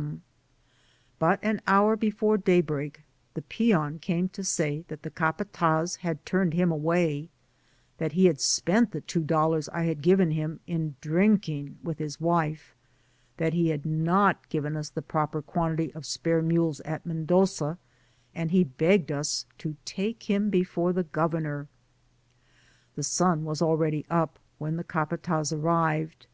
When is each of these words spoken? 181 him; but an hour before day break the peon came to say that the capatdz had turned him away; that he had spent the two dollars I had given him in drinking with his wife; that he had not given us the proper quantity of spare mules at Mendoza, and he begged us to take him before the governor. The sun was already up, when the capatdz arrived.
181 0.00 0.16
him; 0.22 0.60
but 1.18 1.38
an 1.46 1.60
hour 1.66 1.94
before 1.94 2.38
day 2.38 2.62
break 2.62 3.02
the 3.34 3.42
peon 3.42 3.98
came 3.98 4.30
to 4.30 4.42
say 4.42 4.82
that 4.88 5.02
the 5.02 5.10
capatdz 5.10 5.96
had 5.98 6.24
turned 6.24 6.54
him 6.54 6.72
away; 6.72 7.28
that 7.98 8.12
he 8.12 8.24
had 8.24 8.40
spent 8.40 8.92
the 8.92 9.02
two 9.02 9.22
dollars 9.22 9.68
I 9.68 9.82
had 9.82 10.00
given 10.00 10.30
him 10.30 10.60
in 10.66 10.96
drinking 11.02 11.80
with 11.82 11.98
his 11.98 12.18
wife; 12.18 12.74
that 13.36 13.52
he 13.52 13.68
had 13.68 13.84
not 13.84 14.48
given 14.48 14.74
us 14.74 14.88
the 14.88 15.02
proper 15.02 15.42
quantity 15.42 15.92
of 15.92 16.06
spare 16.06 16.40
mules 16.40 16.80
at 16.86 17.04
Mendoza, 17.04 17.76
and 18.34 18.50
he 18.52 18.64
begged 18.64 19.12
us 19.12 19.44
to 19.58 19.76
take 19.84 20.22
him 20.30 20.48
before 20.48 20.94
the 20.94 21.04
governor. 21.04 21.68
The 22.94 23.02
sun 23.02 23.44
was 23.44 23.60
already 23.60 24.06
up, 24.08 24.38
when 24.56 24.76
the 24.76 24.82
capatdz 24.82 25.52
arrived. 25.52 26.26